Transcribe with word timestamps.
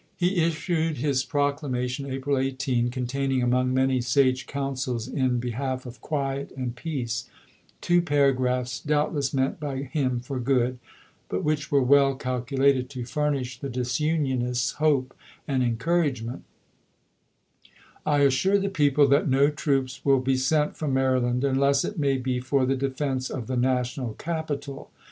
He 0.17 0.43
issued 0.43 0.97
his 0.97 1.23
proclamation 1.23 2.07
April 2.07 2.35
chap. 2.35 2.41
v. 2.45 2.49
18, 2.53 2.89
containing, 2.89 3.43
among 3.43 3.71
many 3.71 4.01
sage 4.01 4.47
counsels 4.47 5.07
in 5.07 5.39
be 5.39 5.51
half 5.51 5.85
of 5.85 6.01
quiet 6.01 6.51
and 6.57 6.75
peace, 6.75 7.29
two 7.81 8.01
paragraphs 8.01 8.79
doubt 8.79 9.13
less 9.13 9.31
meant 9.31 9.59
by 9.59 9.83
him 9.83 10.19
for 10.19 10.39
good, 10.39 10.79
but 11.29 11.43
which 11.43 11.69
were 11.71 11.83
well 11.83 12.15
calculated 12.15 12.89
to 12.89 13.05
furnish 13.05 13.59
the 13.59 13.69
disunionists 13.69 14.71
hope 14.77 15.15
and 15.47 15.61
encouragement: 15.61 16.45
I 18.03 18.21
assure 18.21 18.57
the 18.57 18.69
people 18.69 19.07
that 19.09 19.29
no 19.29 19.51
troops 19.51 20.03
will 20.03 20.19
be 20.19 20.35
sent 20.35 20.75
from 20.77 20.93
Hicks, 20.95 20.95
Maryland, 20.95 21.43
unless 21.43 21.85
it 21.85 21.99
may 21.99 22.17
be 22.17 22.39
for 22.39 22.65
the 22.65 22.75
defense 22.75 23.29
of 23.29 23.45
the 23.45 23.55
national 23.55 24.15
tion, 24.15 24.15
April 24.15 24.15
capital. 24.17 24.91